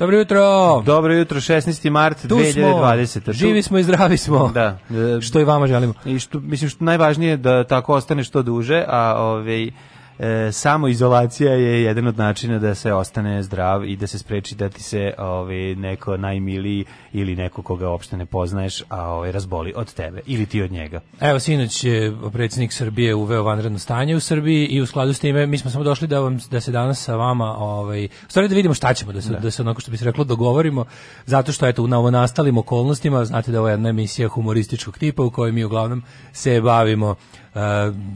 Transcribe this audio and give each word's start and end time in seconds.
Dobro 0.00 0.18
jutro. 0.18 0.42
Dobro 0.86 1.14
jutro, 1.14 1.40
16. 1.40 1.90
mart 1.90 2.28
Tu 2.28 2.34
2020. 2.34 3.20
smo. 3.22 3.32
Živi 3.32 3.62
smo 3.62 3.78
i 3.78 3.82
zdravi 3.82 4.16
smo. 4.16 4.48
Da. 4.48 4.78
Što 5.20 5.40
i 5.40 5.44
vama 5.44 5.66
želimo. 5.66 5.94
I 6.04 6.18
što, 6.18 6.40
mislim 6.40 6.70
što 6.70 6.84
najvažnije 6.84 7.30
je 7.30 7.36
da 7.36 7.64
tako 7.64 7.94
ostane 7.94 8.24
što 8.24 8.42
duže, 8.42 8.84
a 8.88 9.14
ovaj 9.18 9.70
e, 10.20 10.52
samo 10.52 10.88
izolacija 10.88 11.52
je 11.52 11.82
jedan 11.82 12.06
od 12.06 12.18
načina 12.18 12.58
da 12.58 12.74
se 12.74 12.92
ostane 12.92 13.42
zdrav 13.42 13.84
i 13.84 13.96
da 13.96 14.06
se 14.06 14.18
spreči 14.18 14.54
da 14.54 14.68
ti 14.68 14.82
se 14.82 15.12
ovaj 15.18 15.74
neko 15.74 16.16
najmiliji 16.16 16.84
ili 17.12 17.36
neko 17.36 17.62
koga 17.62 17.90
uopšte 17.90 18.16
ne 18.16 18.26
poznaješ, 18.26 18.82
a 18.88 19.08
ovaj 19.08 19.32
razboli 19.32 19.72
od 19.76 19.94
tebe 19.94 20.20
ili 20.26 20.46
ti 20.46 20.62
od 20.62 20.72
njega. 20.72 21.00
Evo, 21.20 21.38
sinoć 21.38 21.84
je 21.84 22.12
predsjednik 22.32 22.72
Srbije 22.72 23.14
uveo 23.14 23.42
vanredno 23.42 23.78
stanje 23.78 24.16
u 24.16 24.20
Srbiji 24.20 24.66
i 24.66 24.80
u 24.80 24.86
skladu 24.86 25.12
s 25.12 25.18
time 25.18 25.46
mi 25.46 25.58
smo 25.58 25.70
samo 25.70 25.84
došli 25.84 26.08
da 26.08 26.20
vam 26.20 26.38
da 26.50 26.60
se 26.60 26.72
danas 26.72 27.04
sa 27.04 27.16
vama 27.16 27.56
ovaj 27.58 28.08
stvari 28.28 28.48
da 28.48 28.54
vidimo 28.54 28.74
šta 28.74 28.94
ćemo 28.94 29.12
da 29.12 29.22
se 29.22 29.30
da, 29.30 29.50
se 29.50 29.62
onako 29.62 29.80
što 29.80 29.90
bi 29.90 29.96
se 29.96 30.04
reklo 30.04 30.24
dogovorimo 30.24 30.84
zato 31.26 31.52
što 31.52 31.66
eto 31.66 31.82
u 31.82 31.86
novonastalim 31.86 32.58
okolnostima 32.58 33.24
znate 33.24 33.50
da 33.50 33.56
je 33.56 33.60
ovo 33.60 33.68
jedna 33.68 33.88
emisija 33.88 34.28
humorističkog 34.28 34.98
tipa 34.98 35.22
u 35.22 35.30
kojoj 35.30 35.52
mi 35.52 35.64
uglavnom 35.64 36.02
se 36.32 36.60
bavimo 36.60 37.14
eh, 37.54 37.58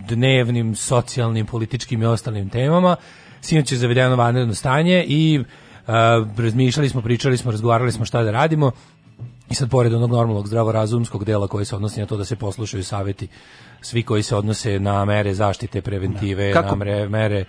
dnevnim 0.09 0.75
socijalnim 0.75 1.47
političkim 1.47 1.94
i 2.03 2.07
ostalim 2.07 2.49
temama 2.49 2.97
sinoć 3.41 3.73
je 3.73 3.79
zavedeno 3.79 4.17
vanredno 4.17 4.55
stanje 4.55 5.05
i 5.09 5.41
eh, 5.41 5.93
razmišljali 6.37 6.89
smo 6.89 7.03
pričali 7.03 7.37
smo 7.37 7.51
razgovarali 7.51 7.93
smo 7.93 8.05
šta 8.05 8.23
da 8.23 8.31
radimo 8.31 8.71
I 9.51 9.55
sad 9.55 9.71
pored 9.71 9.95
onog 9.95 10.11
normalnog 10.11 10.49
zdravorazumskog 10.49 11.25
dela 11.25 11.49
koji 11.49 11.65
se 11.65 11.77
odnosi 11.77 12.01
na 12.01 12.07
to 12.07 12.17
da 12.17 12.25
se 12.25 12.37
poslušaju 12.37 12.85
saveti 12.85 13.29
svi 13.81 14.03
koji 14.03 14.23
se 14.23 14.37
odnose 14.37 14.79
na 14.81 15.05
mere 15.05 15.35
zaštite 15.35 15.83
preventive, 15.83 16.53
Kako- 16.53 16.69
na 16.69 16.77
mere, 16.77 17.09
mere 17.09 17.45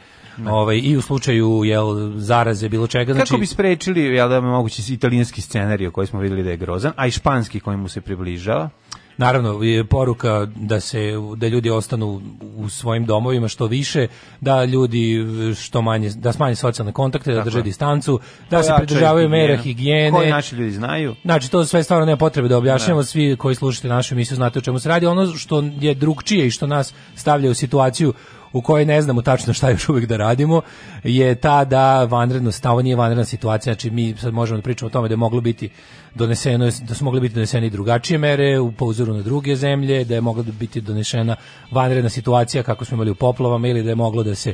ovaj, 0.47 0.79
i 0.83 0.97
u 0.97 1.01
slučaju 1.01 1.63
jel, 1.63 2.11
zaraze, 2.17 2.69
bilo 2.69 2.87
čega. 2.87 3.13
Znači, 3.13 3.29
Kako 3.29 3.39
bi 3.39 3.45
sprečili, 3.45 4.01
jel 4.01 4.29
da 4.29 4.41
mogući 4.41 4.93
italijanski 4.93 5.41
scenarijo 5.41 5.91
koji 5.91 6.07
smo 6.07 6.19
videli 6.19 6.43
da 6.43 6.49
je 6.49 6.57
grozan, 6.57 6.93
a 6.95 7.07
i 7.07 7.11
španski 7.11 7.59
koji 7.59 7.77
mu 7.77 7.87
se 7.87 8.01
približava? 8.01 8.69
Naravno, 9.17 9.63
je 9.63 9.83
poruka 9.83 10.47
da 10.55 10.79
se 10.79 11.11
da 11.37 11.47
ljudi 11.47 11.69
ostanu 11.69 12.21
u 12.57 12.69
svojim 12.69 13.05
domovima 13.05 13.47
što 13.47 13.67
više, 13.67 14.07
da 14.41 14.65
ljudi 14.65 15.25
što 15.55 15.81
manje 15.81 16.09
da 16.09 16.31
smanje 16.31 16.55
socijalne 16.55 16.93
kontakte, 16.93 17.31
da 17.31 17.37
Tako 17.37 17.45
drže 17.45 17.59
je. 17.59 17.63
distancu, 17.63 18.19
da 18.49 18.63
se 18.63 18.73
pridržavaju 18.77 19.29
mera 19.29 19.57
higijene. 19.57 20.11
Koji 20.11 20.29
naši 20.29 20.55
ljudi 20.55 20.71
znaju? 20.71 21.15
Znači, 21.23 21.51
to 21.51 21.65
sve 21.65 21.83
stvarno 21.83 22.05
nema 22.05 22.17
potrebe 22.17 22.47
da 22.47 22.57
objašnjamo, 22.57 23.03
svi 23.03 23.35
koji 23.37 23.55
slušate 23.55 23.87
našu 23.87 24.13
emisiju 24.15 24.35
znate 24.35 24.59
o 24.59 24.61
čemu 24.61 24.79
se 24.79 24.89
radi. 24.89 25.05
Ono 25.05 25.35
što 25.35 25.63
je 25.79 25.93
drugčije 25.93 26.47
i 26.47 26.51
što 26.51 26.67
nas 26.67 26.93
stavlja 27.15 27.51
u 27.51 27.53
situaciju 27.53 28.13
u 28.55 28.61
kojoj 28.61 28.85
ne 28.85 29.01
znamo 29.01 29.21
tačno 29.21 29.53
šta 29.53 29.69
još 29.69 29.89
uvijek 29.89 30.05
da 30.09 30.17
radimo, 30.17 30.61
je 31.03 31.35
ta 31.35 31.65
da 31.65 32.03
vanredno 32.03 32.51
stavo 32.51 32.81
nije 32.81 32.95
vanredna 32.95 33.25
situacija, 33.25 33.73
znači 33.73 33.89
mi 33.89 34.15
sad 34.17 34.33
možemo 34.33 34.57
da 34.57 34.61
pričamo 34.61 34.87
o 34.87 34.91
tome 34.91 35.07
da 35.07 35.13
je 35.13 35.17
moglo 35.17 35.41
biti 35.41 35.69
doneseno, 36.13 36.69
da 36.81 36.95
su 36.95 37.05
mogle 37.05 37.21
biti 37.21 37.35
donesene 37.35 37.67
i 37.67 37.69
drugačije 37.69 38.17
mere 38.17 38.59
u 38.59 38.71
po 38.71 38.85
uzoru 38.85 39.13
na 39.13 39.21
druge 39.21 39.55
zemlje, 39.55 40.03
da 40.03 40.15
je 40.15 40.21
mogla 40.21 40.43
biti 40.59 40.81
donešena 40.81 41.35
vanredna 41.71 42.09
situacija 42.09 42.63
kako 42.63 42.85
smo 42.85 42.95
imali 42.95 43.11
u 43.11 43.15
poplavama 43.15 43.67
ili 43.67 43.83
da 43.83 43.89
je 43.89 43.95
moglo 43.95 44.23
da 44.23 44.35
se 44.35 44.53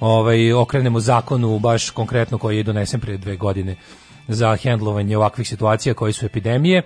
ovaj, 0.00 0.52
okrenemo 0.52 1.00
zakonu 1.00 1.58
baš 1.58 1.90
konkretno 1.90 2.38
koji 2.38 2.56
je 2.56 2.62
donesen 2.62 3.00
prije 3.00 3.18
dve 3.18 3.36
godine 3.36 3.76
za 4.28 4.56
hendlovanje 4.56 5.16
ovakvih 5.16 5.48
situacija 5.48 5.94
koje 5.94 6.12
su 6.12 6.26
epidemije. 6.26 6.82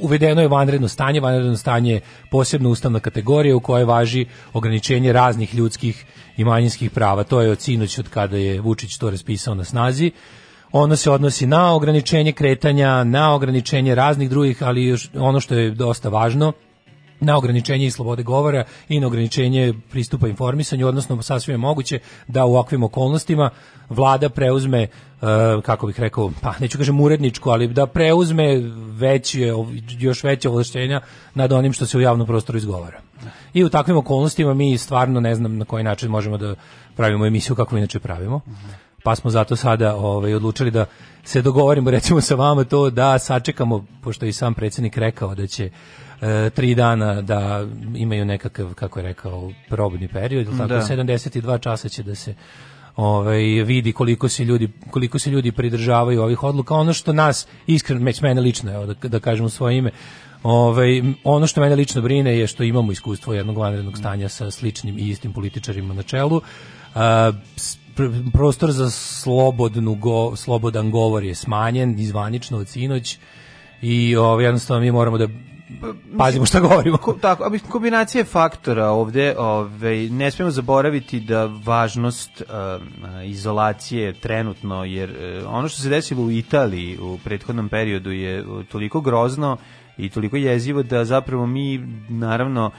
Uvedeno 0.00 0.40
je 0.40 0.48
vanredno 0.48 0.88
stanje, 0.88 1.20
vanredno 1.20 1.56
stanje 1.56 1.92
je 1.92 2.00
posebno 2.30 2.70
ustavna 2.70 3.00
kategorija 3.00 3.56
u 3.56 3.60
kojoj 3.60 3.84
važi 3.84 4.26
ograničenje 4.52 5.12
raznih 5.12 5.54
ljudskih 5.54 6.04
i 6.36 6.44
manjinskih 6.44 6.90
prava. 6.90 7.24
To 7.24 7.40
je 7.40 7.50
od 7.50 7.60
sinoć 7.60 7.98
od 7.98 8.08
kada 8.08 8.36
je 8.36 8.60
Vučić 8.60 8.98
to 8.98 9.10
raspisao 9.10 9.54
na 9.54 9.64
snazi. 9.64 10.10
Ono 10.72 10.96
se 10.96 11.10
odnosi 11.10 11.46
na 11.46 11.74
ograničenje 11.74 12.32
kretanja, 12.32 13.04
na 13.04 13.34
ograničenje 13.34 13.94
raznih 13.94 14.30
drugih, 14.30 14.62
ali 14.62 14.84
još 14.84 15.10
ono 15.14 15.40
što 15.40 15.54
je 15.54 15.70
dosta 15.70 16.08
važno, 16.08 16.52
na 17.20 17.36
ograničenje 17.36 17.86
i 17.86 17.90
slobode 17.90 18.22
govora 18.22 18.64
i 18.88 19.00
na 19.00 19.06
ograničenje 19.06 19.74
pristupa 19.90 20.28
informisanju, 20.28 20.86
odnosno 20.86 21.22
sasvim 21.22 21.54
je 21.54 21.58
moguće 21.58 21.98
da 22.28 22.44
u 22.44 22.52
ovakvim 22.52 22.82
okolnostima 22.82 23.50
vlada 23.88 24.28
preuzme, 24.28 24.82
e, 24.82 24.88
kako 25.62 25.86
bih 25.86 26.00
rekao, 26.00 26.30
pa 26.40 26.54
neću 26.60 26.78
kažem 26.78 27.00
uredničku, 27.00 27.50
ali 27.50 27.68
da 27.68 27.86
preuzme 27.86 28.60
veće, 28.90 29.52
još 29.98 30.24
veće 30.24 30.48
ovlašćenja 30.48 31.00
nad 31.34 31.52
onim 31.52 31.72
što 31.72 31.86
se 31.86 31.98
u 31.98 32.00
javnom 32.00 32.26
prostoru 32.26 32.58
izgovara. 32.58 33.00
I 33.54 33.64
u 33.64 33.68
takvim 33.68 33.96
okolnostima 33.96 34.54
mi 34.54 34.78
stvarno 34.78 35.20
ne 35.20 35.34
znam 35.34 35.58
na 35.58 35.64
koji 35.64 35.84
način 35.84 36.10
možemo 36.10 36.38
da 36.38 36.54
pravimo 36.96 37.26
emisiju 37.26 37.56
kako 37.56 37.76
inače 37.76 38.00
pravimo. 38.00 38.40
Pa 39.02 39.14
smo 39.14 39.30
zato 39.30 39.56
sada 39.56 39.96
ovaj, 39.96 40.34
odlučili 40.34 40.70
da 40.70 40.86
se 41.24 41.42
dogovorimo 41.42 41.90
recimo 41.90 42.20
sa 42.20 42.34
vama 42.34 42.64
to 42.64 42.90
da 42.90 43.18
sačekamo, 43.18 43.84
pošto 44.02 44.26
i 44.26 44.32
sam 44.32 44.54
predsjednik 44.54 44.96
rekao 44.96 45.34
da 45.34 45.46
će 45.46 45.70
e, 46.20 46.50
tri 46.50 46.74
dana 46.74 47.22
da 47.22 47.66
imaju 47.94 48.24
nekakav, 48.24 48.74
kako 48.74 48.98
je 48.98 49.02
rekao, 49.02 49.52
probni 49.68 50.08
period, 50.08 50.46
ili 50.46 50.56
tako, 50.56 50.68
Da. 50.68 50.80
72 50.80 51.60
časa 51.60 51.88
će 51.88 52.02
da 52.02 52.14
se 52.14 52.34
ovaj 52.96 53.42
vidi 53.42 53.92
koliko 53.92 54.28
se 54.28 54.44
ljudi 54.44 54.68
koliko 54.90 55.18
se 55.18 55.30
ljudi 55.30 55.52
pridržavaju 55.52 56.22
ovih 56.22 56.42
odluka. 56.42 56.74
Ono 56.74 56.92
što 56.92 57.12
nas 57.12 57.46
iskreno 57.66 58.00
meć 58.00 58.20
mene 58.20 58.40
lično 58.40 58.72
evo 58.74 58.86
da, 58.86 59.08
da 59.08 59.20
kažem 59.20 59.46
u 59.46 59.48
svoje 59.48 59.78
ime 59.78 59.90
ovaj 60.42 61.02
ono 61.24 61.46
što 61.46 61.60
mene 61.60 61.76
lično 61.76 62.02
brine 62.02 62.38
je 62.38 62.46
što 62.46 62.62
imamo 62.62 62.92
iskustvo 62.92 63.34
jednog 63.34 63.58
vanrednog 63.58 63.98
stanja 63.98 64.28
sa 64.28 64.50
sličnim 64.50 64.98
i 64.98 65.08
istim 65.08 65.32
političarima 65.32 65.94
na 65.94 66.02
čelu. 66.02 66.40
A, 66.94 67.32
pr- 67.96 68.32
prostor 68.32 68.72
za 68.72 68.90
slobodnu 68.90 69.94
go, 69.94 70.36
slobodan 70.36 70.90
govor 70.90 71.24
je 71.24 71.34
smanjen 71.34 71.98
izvanično 71.98 72.58
od 72.58 72.68
sinoć 72.68 73.18
i 73.82 74.16
ovaj 74.16 74.44
jednostavno 74.44 74.80
mi 74.80 74.92
moramo 74.92 75.18
da 75.18 75.28
pazimo 76.18 76.46
šta 76.46 76.60
govorimo 76.60 76.96
Ko, 76.96 77.12
tako, 77.12 77.44
a 77.44 77.48
mislim, 77.48 77.70
kombinacija 77.70 78.24
faktora 78.24 78.88
ovde, 78.88 79.34
ovaj, 79.38 80.08
ne 80.08 80.30
smijemo 80.30 80.50
zaboraviti 80.50 81.20
da 81.20 81.50
važnost 81.64 82.42
um, 82.42 83.24
izolacije 83.24 84.12
trenutno, 84.12 84.84
jer 84.84 85.10
eh, 85.10 85.42
ono 85.46 85.68
što 85.68 85.82
se 85.82 85.88
desilo 85.88 86.22
u 86.22 86.30
Italiji 86.30 86.98
u 86.98 87.18
prethodnom 87.24 87.68
periodu 87.68 88.10
je 88.10 88.46
uh, 88.46 88.64
toliko 88.66 89.00
grozno 89.00 89.56
i 89.96 90.08
toliko 90.08 90.36
jezivo 90.36 90.82
da 90.82 91.04
zapravo 91.04 91.46
mi, 91.46 91.78
naravno, 92.08 92.70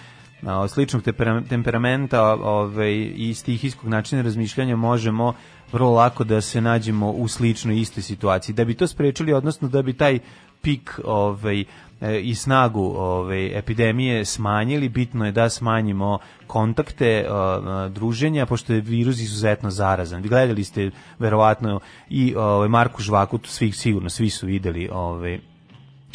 sličnog 0.70 1.04
tempera- 1.04 1.50
temperamenta 1.50 2.24
ovaj, 2.24 3.12
i 3.16 3.34
stihijskog 3.34 3.90
načina 3.90 4.22
razmišljanja 4.22 4.76
možemo 4.76 5.34
vrlo 5.72 5.92
lako 5.92 6.24
da 6.24 6.42
se 6.42 6.62
nađemo 6.62 7.12
u 7.12 7.28
sličnoj 7.28 7.80
istoj 7.80 8.04
situaciji. 8.04 8.56
Da 8.56 8.66
bi 8.66 8.74
to 8.74 8.88
sprečili, 8.88 9.34
odnosno 9.34 9.68
da 9.68 9.82
bi 9.82 9.94
taj 9.94 10.20
pik 10.62 11.00
ovaj, 11.03 11.64
e, 12.02 12.20
i 12.22 12.36
snagu 12.36 12.84
ovaj, 12.97 13.58
epidemije 13.58 14.25
smanjili, 14.25 14.90
bitno 14.90 15.25
je 15.25 15.31
da 15.31 15.50
smanjimo 15.50 16.20
kontakte, 16.47 17.25
a, 17.30 17.34
a, 17.34 17.90
druženja, 17.90 18.46
pošto 18.46 18.74
je 18.74 18.81
virus 18.81 19.19
izuzetno 19.19 19.69
zarazan. 19.69 20.22
Gledali 20.22 20.64
ste 20.64 20.92
verovatno 21.19 21.80
i 22.09 22.36
ovaj, 22.36 22.68
Marku 22.68 23.01
Žvaku, 23.01 23.38
tu 23.38 23.50
svi, 23.50 23.72
sigurno 23.72 24.10
svi 24.10 24.30
su 24.30 24.48
videli 24.48 24.89
ovaj, 24.92 25.39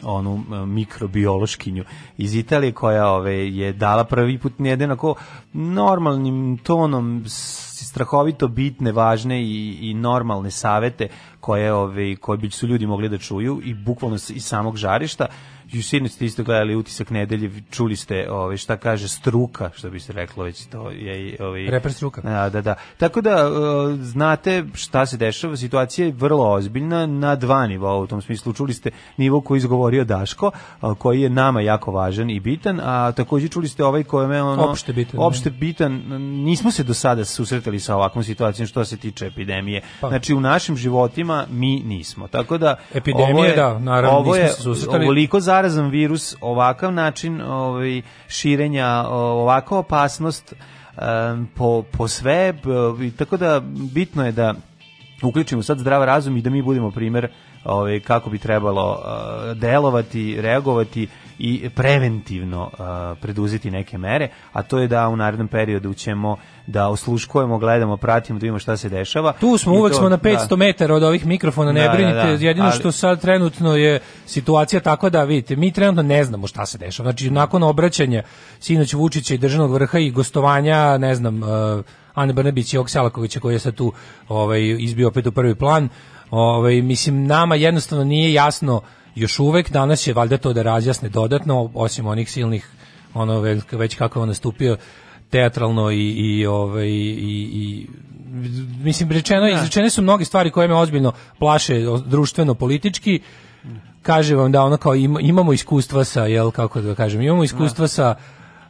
onu 0.03 0.45
mikrobiološkinju 0.67 1.85
iz 2.19 2.35
Italije 2.35 2.73
koja 2.73 3.09
ove 3.09 3.57
je 3.57 3.73
dala 3.73 4.05
prvi 4.05 4.39
put 4.39 4.53
jedan 4.59 4.91
onako 4.91 5.15
normalnim 5.53 6.59
tonom 6.59 7.25
strahovito 7.27 8.49
bitne, 8.49 8.93
važne 8.93 9.43
i, 9.43 9.79
i 9.81 9.95
normalne 9.95 10.51
savete 10.51 11.09
koje 11.41 11.73
ove 11.73 12.17
koje 12.17 12.39
bi 12.39 12.51
su 12.51 12.67
ljudi 12.67 12.87
mogli 12.87 13.09
da 13.09 13.19
čuju 13.19 13.61
i 13.65 13.75
bukvalno 13.75 14.15
iz 14.15 14.45
samog 14.45 14.77
žarišta 14.77 15.27
sinoć 15.83 16.13
ste 16.13 16.25
isto 16.25 16.43
gledali 16.43 16.77
utisak 16.77 17.11
nedelje, 17.11 17.51
čuli 17.71 17.97
ste 17.97 18.31
ovaj, 18.31 18.57
šta 18.57 18.77
kaže 18.77 19.09
struka, 19.09 19.71
što 19.75 19.91
bi 19.91 20.01
se 20.01 20.13
reklo 20.13 20.45
već, 20.45 20.67
to 20.67 20.91
je 20.91 21.29
i, 21.29 21.37
ovaj, 21.41 21.67
Reper 21.67 21.93
struka. 21.93 22.21
Da, 22.21 22.51
da, 22.51 22.61
da. 22.61 22.75
Tako 22.97 23.21
da, 23.21 23.49
uh, 23.49 23.55
znate 24.01 24.65
šta 24.75 25.07
se 25.07 25.17
dešava, 25.17 25.57
situacija 25.57 26.07
je 26.07 26.13
vrlo 26.13 26.53
ozbiljna 26.53 27.07
na 27.07 27.37
dva 27.37 27.67
nivoa 27.67 27.97
u 27.97 28.07
tom 28.07 28.23
smislu. 28.23 28.53
Čuli 28.53 28.75
ste 28.75 28.91
nivo 29.17 29.41
koji 29.41 29.57
je 29.57 29.59
izgovorio 29.59 30.05
Daško, 30.05 30.51
a, 30.81 30.95
koji 30.95 31.21
je 31.21 31.31
nama 31.31 31.61
jako 31.61 31.91
važan 31.93 32.31
i 32.31 32.41
bitan, 32.41 32.81
a 32.83 33.13
takođe 33.13 33.49
čuli 33.49 33.69
ste 33.69 33.85
ovaj 33.85 34.03
kojeme 34.03 34.43
ono... 34.43 34.65
Opšte 34.65 34.93
bitan, 34.93 35.21
da. 35.21 35.27
Opšte 35.27 35.51
bitan. 35.51 35.93
Nismo 36.45 36.71
se 36.71 36.83
do 36.83 36.95
sada 36.95 37.25
susretali 37.25 37.81
sa 37.81 37.97
ovakvom 37.97 38.25
situacijom 38.25 38.67
što 38.67 38.85
se 38.85 38.97
tiče 38.97 39.27
epidemije. 39.27 39.83
Pa. 40.01 40.09
Znači, 40.09 40.35
u 40.35 40.41
našim 40.41 40.77
životima 40.77 41.47
mi 41.51 41.81
nismo. 41.81 42.29
Tako 42.29 42.59
da... 42.59 42.77
Epidemije, 42.95 43.49
je- 43.49 43.57
da, 43.57 43.79
naravno, 43.79 44.19
ovo 44.19 44.37
je 44.37 44.43
nismo 44.43 44.57
se 44.57 44.63
susretali. 44.63 45.05
ovoliko 45.05 45.41
zarazan 45.69 45.91
virus, 45.91 46.37
ovakav 46.41 46.93
način 46.93 47.41
ovaj, 47.43 48.03
širenja, 48.29 49.05
ovakva 49.09 49.79
opasnost 49.79 50.53
em, 50.53 51.47
po, 51.55 51.83
po 51.83 52.09
sve, 52.09 52.55
tako 53.17 53.37
da 53.37 53.61
bitno 53.95 54.27
je 54.27 54.33
da 54.33 54.55
uključimo 55.23 55.63
sad 55.63 55.79
zdrav 55.79 56.05
razum 56.05 56.37
i 56.37 56.43
da 56.43 56.51
mi 56.51 56.63
budemo 56.63 56.91
primer 56.91 57.29
ovaj, 57.65 58.01
kako 58.01 58.31
bi 58.31 58.39
trebalo 58.39 58.91
uh, 58.93 59.57
delovati, 59.57 60.37
reagovati 60.41 61.09
i 61.39 61.71
preventivno 61.75 62.63
uh, 62.63 62.79
preduzeti 63.21 63.71
neke 63.71 63.99
mere, 63.99 64.29
a 64.53 64.63
to 64.63 64.79
je 64.79 64.89
da 64.89 65.09
u 65.09 65.17
narednom 65.17 65.49
periodu 65.49 65.95
ćemo 65.95 66.37
da 66.67 66.89
osluškujemo, 66.89 67.59
gledamo, 67.59 67.97
pratimo, 67.97 68.39
da 68.39 68.45
vidimo 68.45 68.59
šta 68.59 68.77
se 68.77 68.89
dešava. 68.89 69.33
Tu 69.33 69.59
smo, 69.59 69.75
I 69.75 69.79
uvek 69.79 69.93
to- 69.93 69.99
smo 69.99 70.09
na 70.09 70.17
da. 70.17 70.29
500 70.31 70.57
metara 70.57 70.95
od 70.95 71.03
ovih 71.03 71.27
mikrofona, 71.27 71.73
ne 71.73 71.81
Da, 71.81 71.87
da, 71.87 71.93
brinite, 71.93 72.17
da, 72.17 72.47
jedino 72.47 72.67
ali- 72.67 72.77
što 72.77 72.93
sad 72.93 73.21
trenutno 73.21 73.77
je 73.77 74.01
situacija 74.27 74.81
takva 74.81 75.11
da, 75.11 75.25
vidite, 75.25 75.57
mi 75.57 75.73
trenutno 75.73 76.03
ne 76.03 76.25
znamo 76.25 76.47
šta 76.47 76.67
se 76.67 76.79
dešava. 76.79 77.11
Znači, 77.11 77.31
nakon 77.31 77.63
obraćanja 77.63 78.23
sinoć 78.61 78.95
Vučića 78.95 79.35
i 79.35 79.39
državnog 79.39 79.73
vrha 79.73 79.99
i 79.99 80.11
gostovanja, 80.11 80.99
ne 80.99 81.15
znam, 81.15 81.43
uh, 81.43 81.49
Ane 82.15 82.33
Brnebić 82.33 82.75
i 82.75 82.79
Oksalakovića 82.79 83.41
koji 83.41 83.55
je 83.55 83.59
sad 83.59 83.75
tu 83.75 83.93
ovaj, 84.29 84.61
izbio 84.79 85.09
opet 85.09 85.27
u 85.27 85.33
prvi 85.33 85.55
plan, 85.55 85.89
ovaj, 86.31 86.83
mislim, 86.83 87.27
nama 87.27 87.55
jednostavno 87.55 88.05
nije 88.05 88.33
jasno 88.33 88.83
još 89.15 89.39
uvek, 89.39 89.71
danas 89.71 90.07
je 90.07 90.15
valjda 90.15 90.37
to 90.37 90.53
da 90.53 90.63
razjasne 90.63 91.09
dodatno, 91.09 91.71
osim 91.75 92.07
onih 92.07 92.31
silnih, 92.31 92.71
ono, 93.15 93.41
već, 93.73 93.95
kako 93.95 94.19
je 94.19 94.23
on 94.23 94.29
nastupio, 94.29 94.77
teatralno 95.31 95.91
i, 95.91 96.11
i, 96.11 96.47
ovaj, 96.47 96.87
i, 96.87 97.49
i 97.53 97.87
mislim 98.83 99.11
rečeno 99.11 99.49
izrečene 99.49 99.91
su 99.91 100.03
mnoge 100.03 100.25
stvari 100.25 100.51
koje 100.51 100.69
me 100.69 100.75
ozbiljno 100.75 101.13
plaše 101.39 101.75
društveno 102.07 102.55
politički. 102.55 103.21
Kaže 104.03 104.37
vam 104.37 104.53
da 104.53 104.63
ono 104.63 104.77
kao 104.77 104.95
ima- 104.95 105.21
imamo 105.21 105.53
iskustva 105.53 106.05
sa 106.05 106.27
jel 106.27 106.51
kako 106.51 106.81
da 106.81 106.95
kažem 106.95 107.21
imamo 107.23 107.45
iskustva 107.45 107.89
sa 107.89 108.15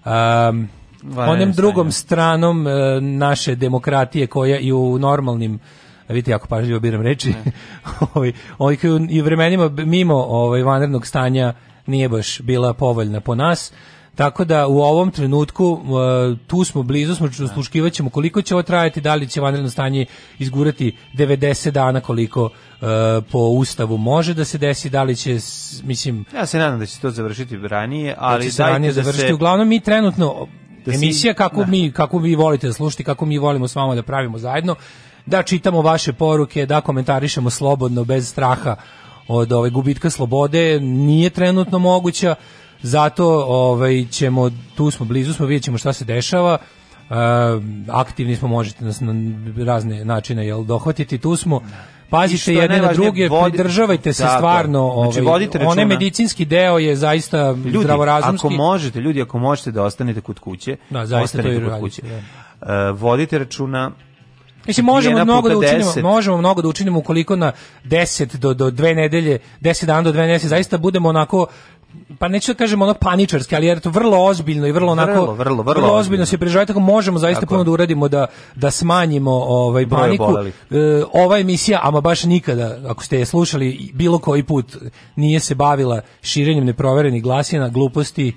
um, 0.04 0.68
onim 1.16 1.52
drugom 1.52 1.92
stranom 1.92 2.66
e, 2.66 3.00
naše 3.00 3.54
demokratije 3.54 4.26
koja 4.26 4.58
i 4.58 4.72
u 4.72 4.98
normalnim 4.98 5.58
vidite 6.08 6.30
jako 6.30 6.48
pažljivo 6.48 6.80
biram 6.80 7.02
reči 7.02 7.34
ovaj 8.14 8.32
ovaj 8.58 8.76
i 9.10 9.20
vremenima 9.20 9.68
mimo 9.68 10.14
ovaj 10.16 10.62
vanrednog 10.62 11.06
stanja 11.06 11.54
nije 11.86 12.08
baš 12.08 12.40
bila 12.40 12.74
povoljna 12.74 13.20
po 13.20 13.34
nas 13.34 13.72
tako 14.14 14.44
da 14.44 14.66
u 14.66 14.78
ovom 14.78 15.10
trenutku 15.10 15.80
e, 15.82 16.46
tu 16.46 16.64
smo 16.64 16.82
blizu 16.82 17.14
smo 17.14 17.28
sluškivaćemo 17.48 18.10
koliko 18.10 18.42
će 18.42 18.54
ovo 18.54 18.62
trajati 18.62 19.00
da 19.00 19.14
li 19.14 19.28
će 19.28 19.40
vanredno 19.40 19.70
stanje 19.70 20.06
izgurati 20.38 20.96
90 21.14 21.70
dana 21.70 22.00
koliko 22.00 22.50
e, 22.72 22.84
po 23.22 23.38
ustavu 23.38 23.96
može 23.96 24.34
da 24.34 24.44
se 24.44 24.58
desi 24.58 24.90
da 24.90 25.02
li 25.02 25.16
će 25.16 25.38
mislim 25.82 26.24
Ja 26.34 26.46
se 26.46 26.58
nadam 26.58 26.78
da 26.78 26.86
će 26.86 27.00
to 27.00 27.10
završiti 27.10 27.56
ranije, 27.58 28.14
ali 28.18 28.34
ali 28.34 28.44
će 28.44 28.50
se 28.50 28.62
ranije 28.62 28.88
da 28.88 29.02
završiti. 29.02 29.26
se... 29.26 29.34
Uglavnom 29.34 29.68
mi 29.68 29.80
trenutno 29.80 30.46
Da 30.86 30.92
se- 30.92 30.96
emisija 30.96 31.34
kako 31.34 31.60
da. 31.60 31.66
mi 31.66 31.92
kako 31.92 32.18
vi 32.18 32.34
volite 32.34 32.66
da 32.66 32.72
slušate, 32.72 33.04
kako 33.04 33.26
mi 33.26 33.38
volimo 33.38 33.68
s 33.68 33.74
vama 33.74 33.94
da 33.94 34.02
pravimo 34.02 34.38
zajedno, 34.38 34.74
da 35.26 35.43
čitamo 35.43 35.82
vaše 35.82 36.12
poruke, 36.12 36.67
da 36.67 36.81
komentarišemo 36.81 37.50
slobodno 37.50 38.05
bez 38.05 38.29
straha 38.29 38.76
od 39.29 39.53
ove 39.53 39.71
gubitka 39.71 40.11
slobode 40.11 40.81
nije 40.81 41.31
trenutno 41.31 41.79
moguća. 41.79 42.35
Zato 42.82 43.26
ovaj 43.44 44.06
ćemo 44.06 44.50
tu 44.75 44.91
smo 44.91 45.06
blizu 45.06 45.32
smo 45.35 45.47
vidjet 45.47 45.62
ćemo 45.62 45.79
šta 45.79 45.93
se 45.93 46.05
dešava. 46.05 46.59
E, 47.00 47.15
aktivni 47.88 48.37
smo 48.37 48.49
možete 48.49 48.85
nas 48.85 48.99
na 49.00 49.12
razne 49.59 50.05
načine 50.05 50.47
jel 50.47 50.65
dohvatiti 50.65 51.19
tu 51.19 51.37
smo 51.37 51.61
I 52.06 52.11
Pazite 52.11 52.53
je 52.53 52.59
jedne 52.59 52.79
na 52.79 52.93
druge, 52.93 53.29
vodi- 53.29 53.50
pridržavajte 53.50 54.12
se 54.12 54.23
je. 54.23 54.29
stvarno, 54.29 54.93
Znači, 55.03 55.21
ovaj, 55.21 55.32
vodite 55.32 55.59
onaj 55.61 55.85
medicinski 55.85 56.44
deo 56.44 56.79
je 56.79 56.97
zaista 56.97 57.50
Ljudi, 57.65 57.79
zdravorazumski. 57.79 58.47
ako 58.47 58.50
možete, 58.50 59.00
ljudi, 59.00 59.23
ako 59.23 59.38
možete 59.38 59.71
da 59.71 59.82
ostanete 59.82 60.21
kod 60.21 60.38
kuće, 60.38 60.76
Da, 60.91 61.06
zaista 61.06 61.25
ostanite 61.38 61.55
to 61.55 61.61
kod 61.61 61.69
radite, 61.71 61.81
kuće. 61.81 62.03
E, 62.62 62.91
vodite 62.93 63.38
računa, 63.38 63.91
Mislim 64.66 64.87
možemo 64.87 65.25
mnogo 65.25 65.49
da 65.49 65.58
učinimo, 65.58 65.90
10. 65.90 66.02
možemo 66.02 66.37
mnogo 66.37 66.62
da 66.62 66.69
učinimo 66.69 66.99
ukoliko 66.99 67.37
na 67.37 67.52
10 67.84 68.37
do 68.37 68.55
do 68.55 68.70
dve 68.70 68.94
nedelje, 68.94 69.38
10 69.61 69.84
dana 69.84 70.02
do 70.02 70.12
dve 70.12 70.22
nedelje 70.22 70.49
zaista 70.49 70.78
budemo 70.78 71.08
onako 71.08 71.46
pa 72.19 72.28
neću 72.28 72.52
da 72.52 72.56
kažem 72.56 72.82
ono 72.82 72.94
paničarski, 72.94 73.56
ali 73.56 73.66
je 73.66 73.81
to 73.81 73.90
vrlo 73.90 74.25
ozbiljno 74.25 74.66
i 74.66 74.72
vrlo 74.72 74.93
onako 74.93 75.12
Vrlo, 75.12 75.34
vrlo, 75.34 75.62
vrlo 75.62 75.75
ozbiljno 75.75 75.99
ozbiljno. 75.99 76.26
se 76.26 76.38
prižavati, 76.38 76.66
tako 76.66 76.81
možemo 76.81 77.19
zaista 77.19 77.40
Tako 77.40 77.55
puno 77.55 77.64
da 77.64 77.70
uradimo 77.70 78.08
da 78.08 78.26
da 78.55 78.70
smanjimo 78.70 79.31
ovaj 79.32 79.88
paniku. 79.88 80.34
E, 80.70 81.02
ova 81.12 81.38
emisija, 81.38 81.81
ama 81.82 82.00
baš 82.00 82.25
nikada, 82.25 82.78
ako 82.88 83.05
ste 83.05 83.19
je 83.19 83.26
slušali 83.26 83.90
bilo 83.94 84.19
koji 84.19 84.43
put, 84.43 84.76
nije 85.16 85.40
se 85.40 85.55
bavila 85.55 86.00
širenjem 86.22 86.64
neproverenih 86.64 87.22
glasina, 87.22 87.69
gluposti, 87.69 88.34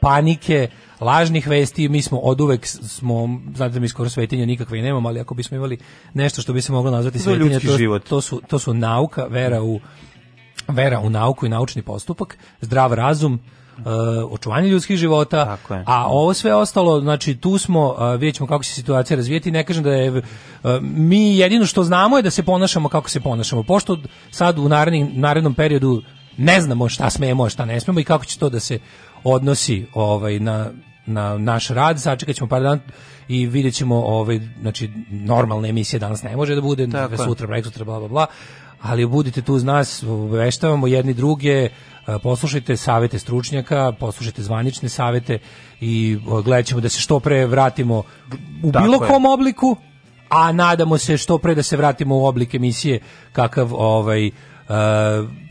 panike, 0.00 0.68
lažnih 1.00 1.48
vesti, 1.48 1.88
mi 1.88 2.02
smo 2.02 2.18
oduvek 2.18 2.66
s- 2.66 2.78
smo, 2.96 3.40
znate 3.54 3.74
da 3.74 3.80
mi 3.80 3.88
skoro 3.88 4.08
svetinja 4.08 4.46
nikakve 4.46 4.78
i 4.78 4.82
nemamo, 4.82 5.08
ali 5.08 5.20
ako 5.20 5.34
bismo 5.34 5.56
imali 5.56 5.78
nešto 6.14 6.42
što 6.42 6.52
bi 6.52 6.60
se 6.60 6.72
moglo 6.72 6.90
nazvati 6.90 7.18
svetinja, 7.18 7.60
to, 7.60 7.76
život. 7.76 8.08
to, 8.08 8.20
su, 8.20 8.40
to 8.48 8.58
su 8.58 8.74
nauka, 8.74 9.24
vera 9.24 9.62
u 9.62 9.80
vera 10.68 11.00
u 11.00 11.10
nauku 11.10 11.46
i 11.46 11.48
naučni 11.48 11.82
postupak, 11.82 12.38
zdrav 12.60 12.92
razum, 12.92 13.40
e, 13.78 13.80
očuvanje 14.30 14.68
ljudskih 14.68 14.96
života, 14.96 15.44
a 15.86 16.06
ovo 16.08 16.34
sve 16.34 16.54
ostalo, 16.54 17.00
znači 17.00 17.36
tu 17.36 17.58
smo, 17.58 17.88
uh, 17.88 18.20
vidjet 18.20 18.34
ćemo 18.34 18.46
kako 18.46 18.64
će 18.64 18.70
se 18.70 18.74
situacija 18.74 19.16
razvijeti, 19.16 19.50
ne 19.50 19.64
kažem 19.64 19.84
da 19.84 19.92
je, 19.92 20.10
uh, 20.10 20.22
mi 20.82 21.36
jedino 21.38 21.66
što 21.66 21.82
znamo 21.82 22.16
je 22.16 22.22
da 22.22 22.30
se 22.30 22.42
ponašamo 22.42 22.88
kako 22.88 23.10
se 23.10 23.20
ponašamo, 23.20 23.62
pošto 23.62 23.98
sad 24.30 24.58
u 24.58 24.68
narednim, 24.68 25.10
narednom 25.12 25.54
periodu 25.54 26.02
ne 26.36 26.60
znamo 26.60 26.88
šta 26.88 27.10
smemo, 27.10 27.48
šta 27.48 27.64
ne 27.64 27.80
smemo 27.80 28.00
i 28.00 28.04
kako 28.04 28.24
će 28.24 28.38
to 28.38 28.48
da 28.48 28.60
se 28.60 28.78
odnosi 29.24 29.86
ovaj, 29.94 30.38
na, 30.38 30.70
na 31.06 31.38
naš 31.38 31.68
rad, 31.68 32.02
sačekat 32.02 32.36
ćemo 32.36 32.48
par 32.48 32.62
dana 32.62 32.80
i 33.28 33.46
vidjet 33.46 33.74
ćemo, 33.74 33.96
ovaj, 33.96 34.40
znači, 34.60 34.90
normalna 35.10 35.68
emisija 35.68 36.00
danas 36.00 36.22
ne 36.22 36.36
može 36.36 36.54
da 36.54 36.60
bude, 36.60 36.86
Tako 36.86 37.12
je. 37.12 37.18
sutra, 37.18 37.46
preksutra, 37.46 37.84
bla, 37.84 37.98
bla, 37.98 38.08
bla, 38.08 38.26
ali 38.82 39.06
budite 39.06 39.42
tu 39.42 39.54
uz 39.54 39.64
nas, 39.64 40.02
obaveštavamo 40.02 40.86
jedni 40.86 41.14
druge, 41.14 41.68
a, 42.06 42.18
poslušajte 42.18 42.76
savete 42.76 43.18
stručnjaka, 43.18 43.92
poslušajte 44.00 44.42
zvanične 44.42 44.88
savete 44.88 45.38
i 45.80 46.18
o, 46.28 46.42
gledat 46.42 46.66
ćemo 46.66 46.80
da 46.80 46.88
se 46.88 47.00
što 47.00 47.20
pre 47.20 47.46
vratimo 47.46 48.02
u 48.62 48.72
Tako 48.72 48.84
bilo 48.84 49.04
je. 49.04 49.08
kom 49.08 49.24
obliku, 49.24 49.76
a 50.28 50.52
nadamo 50.52 50.98
se 50.98 51.16
što 51.16 51.38
pre 51.38 51.54
da 51.54 51.62
se 51.62 51.76
vratimo 51.76 52.16
u 52.16 52.24
oblik 52.24 52.54
emisije 52.54 53.00
kakav 53.32 53.74
ovaj 53.74 54.30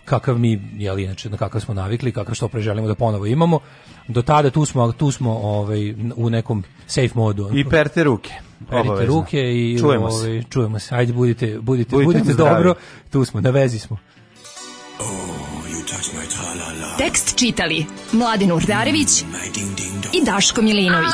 kakav 0.05 0.37
mi 0.37 0.61
je 0.77 1.03
inače 1.03 1.29
na 1.29 1.37
kakav 1.37 1.61
smo 1.61 1.73
navikli, 1.73 2.11
kakav 2.11 2.35
što 2.35 2.47
pre 2.47 2.61
želimo 2.61 2.87
da 2.87 2.95
ponovo 2.95 3.25
imamo. 3.25 3.59
Do 4.07 4.21
tada 4.21 4.49
tu 4.49 4.65
smo 4.65 4.91
tu 4.91 5.11
smo 5.11 5.31
ovaj 5.33 5.93
u 6.15 6.29
nekom 6.29 6.63
safe 6.87 7.09
modu. 7.15 7.49
i 7.53 7.69
perte 7.69 8.03
ruke. 8.03 8.31
Perite 8.69 9.05
ruke 9.05 9.39
i 9.39 9.77
Čujemo 9.79 10.11
se. 10.11 10.17
ovaj, 10.17 10.43
čujemo 10.43 10.79
se. 10.79 10.95
Ajde 10.95 11.13
budite 11.13 11.59
budite 11.61 11.89
Budite 11.89 12.05
budite, 12.05 12.33
zdravi. 12.33 12.49
dobro. 12.55 12.75
Tu 13.11 13.25
smo, 13.25 13.41
na 13.41 13.49
vezi 13.49 13.79
smo. 13.79 13.97
Tekst 16.97 17.35
čitali 17.37 17.85
Mladin 18.11 18.51
Urdarević 18.51 19.21
i 20.13 20.25
Daško 20.25 20.61
Milinović. 20.61 21.13